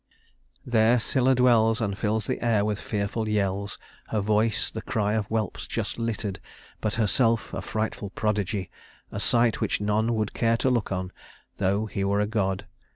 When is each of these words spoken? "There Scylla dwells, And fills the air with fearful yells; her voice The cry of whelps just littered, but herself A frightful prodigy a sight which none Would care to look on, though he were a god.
"There 0.65 0.97
Scylla 0.97 1.35
dwells, 1.35 1.79
And 1.79 1.95
fills 1.95 2.25
the 2.25 2.43
air 2.43 2.65
with 2.65 2.81
fearful 2.81 3.29
yells; 3.29 3.77
her 4.07 4.19
voice 4.19 4.71
The 4.71 4.81
cry 4.81 5.13
of 5.13 5.27
whelps 5.27 5.67
just 5.67 5.99
littered, 5.99 6.39
but 6.79 6.95
herself 6.95 7.53
A 7.53 7.61
frightful 7.61 8.09
prodigy 8.09 8.71
a 9.11 9.19
sight 9.19 9.61
which 9.61 9.79
none 9.79 10.15
Would 10.15 10.33
care 10.33 10.57
to 10.57 10.71
look 10.71 10.91
on, 10.91 11.11
though 11.57 11.85
he 11.85 12.03
were 12.03 12.19
a 12.19 12.25
god. 12.25 12.65